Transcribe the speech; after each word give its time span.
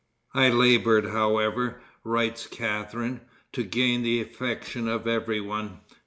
"I 0.33 0.49
labored, 0.49 1.05
however," 1.05 1.79
writes 2.03 2.47
Catharine, 2.47 3.21
"to 3.51 3.61
gain 3.63 4.01
the 4.01 4.19
affection 4.19 4.87
of 4.87 5.05
every 5.07 5.39
one. 5.41 5.81